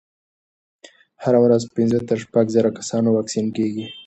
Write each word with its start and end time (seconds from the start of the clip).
هره 1.23 1.39
ورځ 1.45 1.61
پنځه 1.75 1.99
تر 2.09 2.17
شپږ 2.23 2.45
زره 2.55 2.69
کسانو 2.79 3.09
واکسین 3.17 3.47
کېږي. 3.57 3.85